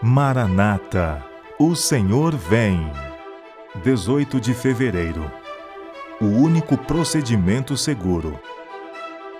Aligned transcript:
Maranata, 0.00 1.24
o 1.58 1.74
Senhor 1.74 2.32
vem. 2.36 2.88
18 3.82 4.40
de 4.40 4.54
fevereiro. 4.54 5.28
O 6.20 6.26
único 6.26 6.78
procedimento 6.78 7.76
seguro. 7.76 8.38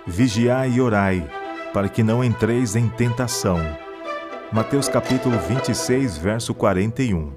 Vigiai 0.05 0.71
e 0.71 0.81
orai, 0.81 1.25
para 1.73 1.87
que 1.87 2.03
não 2.03 2.21
entreis 2.21 2.75
em 2.75 2.89
tentação. 2.89 3.57
Mateus 4.51 4.89
capítulo 4.89 5.39
26, 5.39 6.17
verso 6.17 6.53
41. 6.53 7.31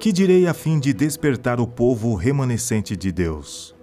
Que 0.00 0.10
direi 0.10 0.46
a 0.46 0.54
fim 0.54 0.80
de 0.80 0.94
despertar 0.94 1.60
o 1.60 1.66
povo 1.66 2.14
remanescente 2.14 2.96
de 2.96 3.12
Deus? 3.12 3.74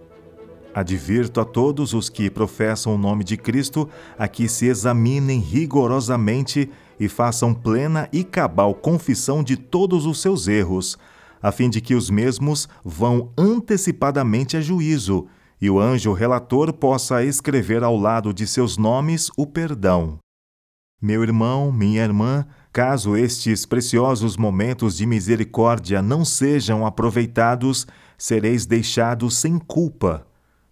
Advirto 0.74 1.40
a 1.40 1.46
todos 1.46 1.94
os 1.94 2.10
que 2.10 2.32
professam 2.32 2.96
o 2.96 2.98
nome 2.98 3.24
de 3.24 3.38
Cristo 3.38 3.88
a 4.18 4.28
que 4.28 4.48
se 4.48 4.66
examinem 4.66 5.40
rigorosamente 5.40 6.68
e 7.00 7.08
façam 7.08 7.54
plena 7.54 8.10
e 8.12 8.24
cabal 8.24 8.76
confissão 8.76 9.44
de 9.44 9.56
todos 9.56 10.06
os 10.06 10.22
seus 10.22 10.48
erros, 10.48 10.98
a 11.42 11.52
fim 11.52 11.70
de 11.70 11.80
que 11.80 11.96
os 11.96 12.10
mesmos 12.10 12.68
vão 12.84 13.32
antecipadamente 13.38 14.58
a 14.58 14.62
juízo, 14.62 15.28
e 15.62 15.70
o 15.70 15.80
anjo 15.80 16.14
relator 16.14 16.74
possa 16.74 17.24
escrever 17.24 17.84
ao 17.84 17.98
lado 17.98 18.34
de 18.34 18.46
seus 18.48 18.78
nomes 18.78 19.30
o 19.38 19.46
perdão. 19.46 20.18
Meu 21.02 21.24
irmão, 21.24 21.72
minha 21.72 22.04
irmã, 22.04 22.46
caso 22.74 23.16
estes 23.16 23.66
preciosos 23.66 24.36
momentos 24.36 24.98
de 24.98 25.06
misericórdia 25.06 26.02
não 26.02 26.26
sejam 26.26 26.86
aproveitados, 26.86 27.88
sereis 28.18 28.66
deixados 28.66 29.38
sem 29.38 29.58
culpa 29.58 30.26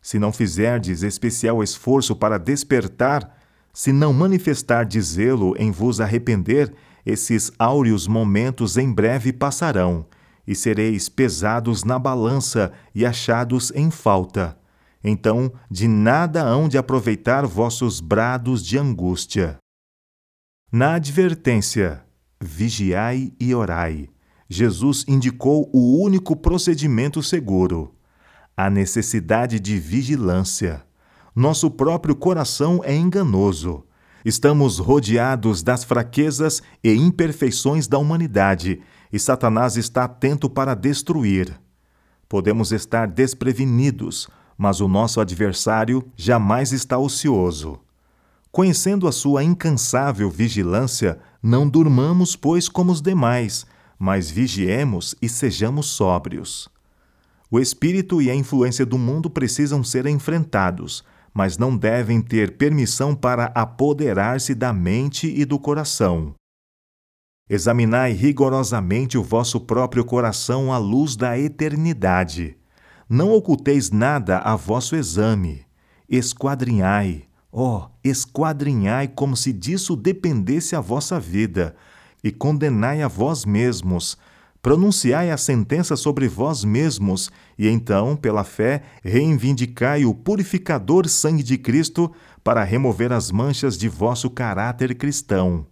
se 0.07 0.17
não 0.17 0.31
fizerdes 0.31 1.03
especial 1.03 1.61
esforço 1.61 2.15
para 2.15 2.37
despertar, 2.37 3.36
se 3.77 3.93
não 3.93 4.11
manifestardes 4.11 5.05
zelo 5.09 5.53
em 5.55 5.69
vos 5.69 6.01
arrepender, 6.01 6.73
esses 7.05 7.51
áureos 7.59 8.07
momentos 8.07 8.75
em 8.75 8.91
breve 8.91 9.31
passarão, 9.31 10.03
e 10.47 10.55
sereis 10.55 11.07
pesados 11.07 11.83
na 11.83 11.99
balança 11.99 12.73
e 12.95 13.05
achados 13.05 13.71
em 13.75 13.91
falta. 13.91 14.57
Então, 15.03 15.51
de 15.69 15.87
nada 15.87 16.41
hão 16.41 16.67
de 16.67 16.75
aproveitar 16.75 17.45
vossos 17.45 17.99
brados 17.99 18.65
de 18.65 18.79
angústia. 18.79 19.57
Na 20.71 20.95
advertência, 20.95 22.03
vigiai 22.41 23.31
e 23.39 23.53
orai, 23.53 24.09
Jesus 24.49 25.05
indicou 25.07 25.69
o 25.71 26.01
único 26.03 26.35
procedimento 26.35 27.21
seguro 27.21 27.93
a 28.59 28.71
necessidade 28.71 29.59
de 29.59 29.77
vigilância. 29.77 30.83
Nosso 31.37 31.69
próprio 31.69 32.15
coração 32.15 32.81
é 32.83 32.95
enganoso. 32.95 33.83
Estamos 34.25 34.79
rodeados 34.79 35.61
das 35.61 35.83
fraquezas 35.83 36.63
e 36.83 36.91
imperfeições 36.91 37.87
da 37.87 37.99
humanidade 37.99 38.81
e 39.13 39.19
Satanás 39.19 39.77
está 39.77 40.05
atento 40.05 40.49
para 40.49 40.73
destruir. 40.73 41.55
Podemos 42.27 42.71
estar 42.71 43.07
desprevenidos, 43.07 44.27
mas 44.57 44.81
o 44.81 44.87
nosso 44.87 45.21
adversário 45.21 46.03
jamais 46.15 46.71
está 46.71 46.97
ocioso. 46.97 47.79
Conhecendo 48.51 49.07
a 49.07 49.11
sua 49.11 49.43
incansável 49.43 50.31
vigilância, 50.31 51.19
não 51.39 51.69
durmamos, 51.69 52.35
pois, 52.35 52.67
como 52.67 52.91
os 52.91 52.99
demais, 52.99 53.63
mas 53.99 54.27
vigiemos 54.27 55.13
e 55.21 55.29
sejamos 55.29 55.85
sóbrios. 55.85 56.67
O 57.51 57.59
espírito 57.59 58.23
e 58.23 58.31
a 58.31 58.33
influência 58.33 58.87
do 58.87 58.97
mundo 58.97 59.29
precisam 59.29 59.83
ser 59.83 60.07
enfrentados, 60.07 61.05
mas 61.37 61.55
não 61.55 61.77
devem 61.77 62.19
ter 62.19 62.57
permissão 62.57 63.13
para 63.13 63.51
apoderar-se 63.53 64.55
da 64.55 64.73
mente 64.73 65.27
e 65.27 65.45
do 65.45 65.59
coração. 65.59 66.33
Examinai 67.47 68.11
rigorosamente 68.11 69.19
o 69.19 69.23
vosso 69.23 69.59
próprio 69.59 70.03
coração 70.03 70.73
à 70.73 70.79
luz 70.79 71.15
da 71.15 71.37
eternidade. 71.37 72.57
Não 73.07 73.31
oculteis 73.33 73.91
nada 73.91 74.39
a 74.39 74.55
vosso 74.55 74.95
exame. 74.95 75.63
Esquadrinhai, 76.09 77.25
ó, 77.51 77.85
oh, 77.85 77.89
esquadrinhai 78.03 79.07
como 79.07 79.37
se 79.37 79.53
disso 79.53 79.95
dependesse 79.95 80.75
a 80.75 80.81
vossa 80.81 81.19
vida, 81.19 81.75
e 82.23 82.31
condenai 82.31 83.03
a 83.03 83.07
vós 83.07 83.45
mesmos, 83.45 84.17
pronunciai 84.67 85.31
a 85.31 85.37
sentença 85.37 85.95
sobre 85.95 86.27
vós 86.27 86.65
mesmos, 86.65 87.31
e 87.57 87.69
então, 87.69 88.17
pela 88.17 88.43
fé, 88.43 88.83
reivindicai 89.01 90.03
o 90.03 90.13
purificador 90.13 91.07
sangue 91.07 91.41
de 91.41 91.57
Cristo 91.57 92.13
para 92.43 92.65
remover 92.65 93.13
as 93.13 93.31
manchas 93.31 93.77
de 93.77 93.87
vosso 93.87 94.29
caráter 94.29 94.93
cristão. 94.95 95.65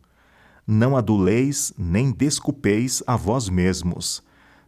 Não 0.66 0.96
aduleis 0.96 1.74
nem 1.78 2.10
desculpeis 2.10 3.04
a 3.06 3.18
vós 3.18 3.50
mesmos. 3.50 4.24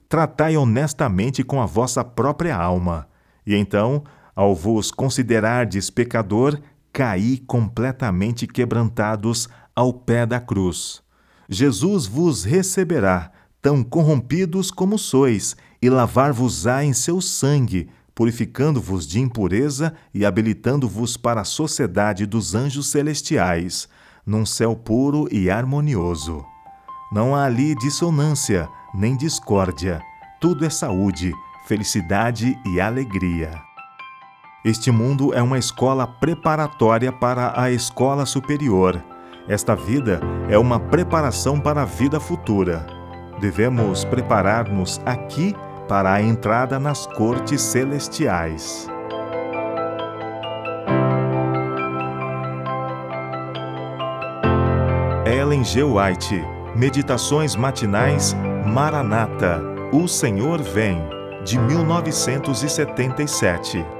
Tratai 0.09 0.57
honestamente 0.57 1.41
com 1.41 1.61
a 1.61 1.65
vossa 1.65 2.03
própria 2.03 2.57
alma, 2.57 3.07
e 3.45 3.55
então, 3.55 4.03
ao 4.35 4.53
vos 4.53 4.91
considerardes 4.91 5.89
pecador, 5.89 6.59
caí 6.91 7.37
completamente 7.37 8.45
quebrantados 8.45 9.47
ao 9.73 9.93
pé 9.93 10.25
da 10.25 10.41
cruz. 10.41 11.01
Jesus 11.47 12.05
vos 12.05 12.43
receberá 12.43 13.31
tão 13.61 13.83
corrompidos 13.83 14.71
como 14.71 14.97
sois, 14.97 15.55
e 15.81 15.89
lavar-vos-á 15.89 16.83
em 16.83 16.93
seu 16.93 17.21
sangue, 17.21 17.89
purificando-vos 18.15 19.05
de 19.07 19.19
impureza 19.19 19.93
e 20.13 20.25
habilitando-vos 20.25 21.15
para 21.15 21.41
a 21.41 21.45
sociedade 21.45 22.25
dos 22.25 22.55
anjos 22.55 22.87
celestiais, 22.87 23.87
num 24.25 24.45
céu 24.45 24.75
puro 24.75 25.27
e 25.31 25.49
harmonioso. 25.49 26.43
Não 27.11 27.35
há 27.35 27.45
ali 27.45 27.75
dissonância, 27.75 28.67
nem 28.93 29.15
discórdia. 29.15 30.01
Tudo 30.41 30.65
é 30.65 30.69
saúde, 30.69 31.31
felicidade 31.67 32.57
e 32.65 32.81
alegria. 32.81 33.51
Este 34.65 34.91
mundo 34.91 35.33
é 35.33 35.41
uma 35.41 35.59
escola 35.59 36.07
preparatória 36.07 37.11
para 37.11 37.53
a 37.59 37.71
escola 37.71 38.25
superior. 38.25 39.01
Esta 39.47 39.75
vida 39.75 40.19
é 40.49 40.57
uma 40.57 40.79
preparação 40.79 41.59
para 41.59 41.83
a 41.83 41.85
vida 41.85 42.19
futura 42.19 42.96
devemos 43.39 44.05
preparar-nos 44.05 45.01
aqui 45.05 45.55
para 45.87 46.13
a 46.13 46.21
entrada 46.21 46.79
nas 46.79 47.05
cortes 47.07 47.61
celestiais. 47.61 48.87
Ellen 55.25 55.63
G. 55.63 55.81
White, 55.83 56.43
Meditações 56.75 57.55
Matinais 57.55 58.35
Maranata, 58.65 59.61
O 59.91 60.07
Senhor 60.07 60.61
Vem, 60.61 61.01
de 61.43 61.57
1977. 61.57 63.96